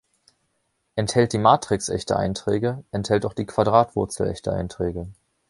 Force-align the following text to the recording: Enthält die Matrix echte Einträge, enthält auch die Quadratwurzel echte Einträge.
Enthält 0.95 1.31
die 1.31 1.37
Matrix 1.37 1.87
echte 1.87 2.17
Einträge, 2.17 2.83
enthält 2.91 3.23
auch 3.23 3.33
die 3.35 3.45
Quadratwurzel 3.45 4.27
echte 4.29 4.51
Einträge. 4.51 5.07